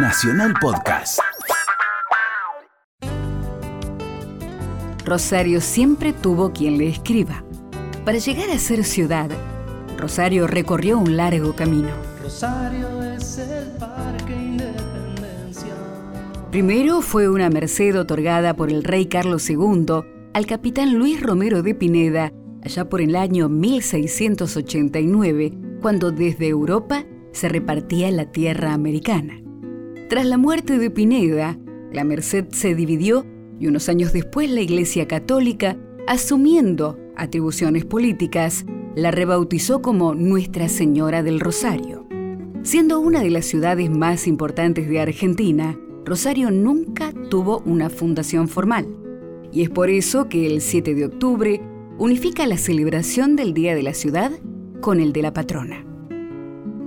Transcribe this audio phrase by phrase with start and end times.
[0.00, 1.18] Nacional Podcast.
[5.04, 7.42] Rosario siempre tuvo quien le escriba.
[8.04, 9.28] Para llegar a ser ciudad,
[9.96, 11.88] Rosario recorrió un largo camino.
[12.22, 15.74] Rosario es el Parque Independencia.
[16.52, 21.74] Primero fue una merced otorgada por el rey Carlos II al capitán Luis Romero de
[21.74, 29.42] Pineda allá por el año 1689, cuando desde Europa se repartía la tierra americana.
[30.08, 31.58] Tras la muerte de Pineda,
[31.92, 33.26] la Merced se dividió
[33.60, 38.64] y unos años después la Iglesia Católica, asumiendo atribuciones políticas,
[38.94, 42.08] la rebautizó como Nuestra Señora del Rosario.
[42.62, 48.88] Siendo una de las ciudades más importantes de Argentina, Rosario nunca tuvo una fundación formal.
[49.52, 51.60] Y es por eso que el 7 de octubre
[51.98, 54.32] unifica la celebración del Día de la Ciudad
[54.80, 55.84] con el de la patrona.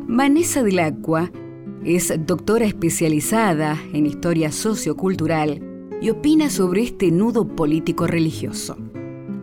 [0.07, 1.31] Vanessa del Acqua
[1.85, 5.59] es doctora especializada en historia sociocultural
[5.99, 8.77] y opina sobre este nudo político religioso.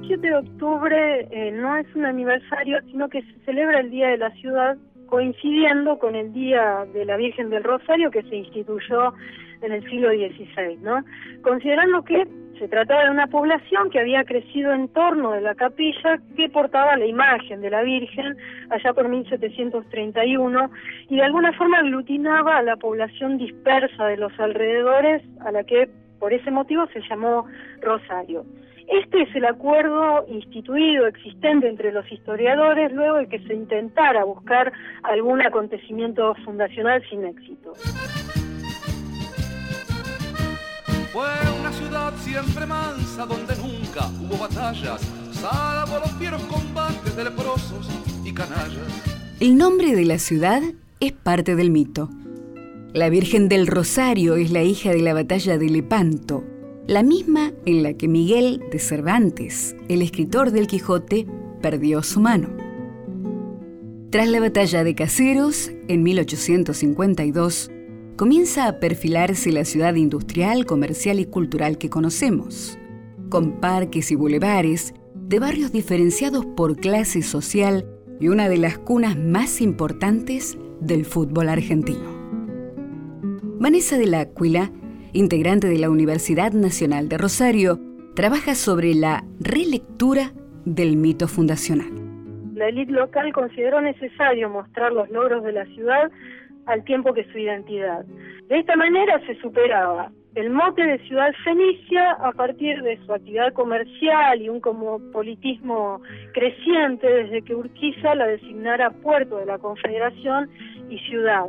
[0.06, 4.18] 7 de octubre eh, no es un aniversario, sino que se celebra el Día de
[4.18, 9.14] la Ciudad coincidiendo con el Día de la Virgen del Rosario que se instituyó
[9.62, 11.04] en el siglo XVI, ¿no?
[11.42, 12.26] Considerando que
[12.58, 16.96] se trataba de una población que había crecido en torno de la capilla que portaba
[16.96, 18.36] la imagen de la Virgen
[18.70, 20.70] allá por 1731
[21.08, 25.88] y de alguna forma aglutinaba a la población dispersa de los alrededores a la que
[26.18, 27.46] por ese motivo se llamó
[27.80, 28.44] Rosario.
[28.88, 34.72] Este es el acuerdo instituido, existente entre los historiadores, luego de que se intentara buscar
[35.02, 37.74] algún acontecimiento fundacional sin éxito.
[42.28, 47.88] Siempre mansa donde nunca hubo salvo los fieros combates de leprosos
[48.24, 48.86] y canallas.
[49.40, 50.62] El nombre de la ciudad
[51.00, 52.10] es parte del mito.
[52.92, 56.44] La Virgen del Rosario es la hija de la batalla de Lepanto,
[56.86, 61.26] la misma en la que Miguel de Cervantes, el escritor del Quijote,
[61.62, 62.48] perdió su mano.
[64.10, 67.70] Tras la batalla de Caseros, en 1852,
[68.18, 72.78] comienza a perfilarse la ciudad industrial, comercial y cultural que conocemos,
[73.30, 77.86] con parques y bulevares, de barrios diferenciados por clase social
[78.20, 82.18] y una de las cunas más importantes del fútbol argentino.
[83.58, 84.70] Vanessa del Áquila
[85.12, 87.78] integrante de la Universidad Nacional de Rosario,
[88.14, 90.32] trabaja sobre la relectura
[90.64, 91.90] del mito fundacional.
[92.54, 96.10] La élite local consideró necesario mostrar los logros de la ciudad
[96.68, 98.04] al tiempo que su identidad.
[98.48, 103.52] De esta manera se superaba el mote de ciudad fenicia a partir de su actividad
[103.54, 104.60] comercial y un
[105.12, 106.00] politismo
[106.32, 110.48] creciente desde que Urquiza la designara puerto de la Confederación
[110.88, 111.46] y ciudad.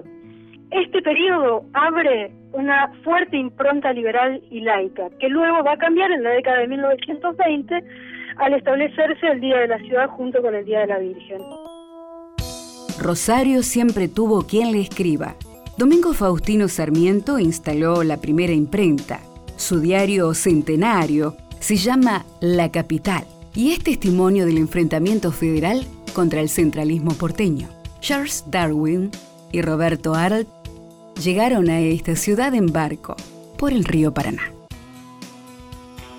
[0.72, 6.24] Este periodo abre una fuerte impronta liberal y laica, que luego va a cambiar en
[6.24, 7.84] la década de 1920
[8.38, 11.42] al establecerse el Día de la Ciudad junto con el Día de la Virgen.
[13.00, 15.36] Rosario siempre tuvo quien le escriba.
[15.78, 19.22] Domingo Faustino Sarmiento instaló la primera imprenta.
[19.56, 26.50] Su diario centenario se llama La Capital y es testimonio del enfrentamiento federal contra el
[26.50, 27.70] centralismo porteño.
[28.02, 29.12] Charles Darwin
[29.54, 30.50] y Roberto Arlt
[31.24, 33.16] llegaron a esta ciudad en barco
[33.58, 34.52] por el río Paraná.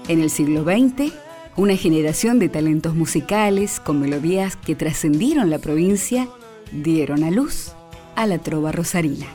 [0.08, 1.12] En el siglo XX,
[1.56, 6.28] una generación de talentos musicales con melodías que trascendieron la provincia
[6.72, 7.74] dieron a luz
[8.16, 9.26] a la trova rosarina.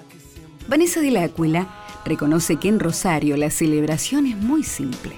[0.68, 1.68] Vanessa de la Áquila
[2.06, 5.14] reconoce que en Rosario la celebración es muy simple.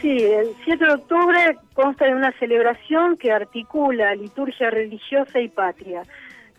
[0.00, 6.02] Sí, el 7 de octubre consta de una celebración que articula liturgia religiosa y patria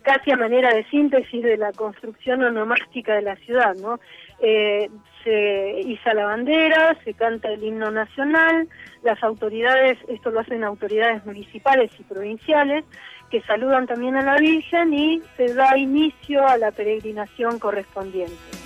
[0.02, 4.00] casi a manera de síntesis de la construcción onomástica de la ciudad, ¿no?
[4.42, 4.88] Eh,
[5.22, 8.68] se iza la bandera, se canta el himno nacional,
[9.02, 12.84] las autoridades, esto lo hacen autoridades municipales y provinciales,
[13.30, 18.59] que saludan también a la Virgen y se da inicio a la peregrinación correspondiente.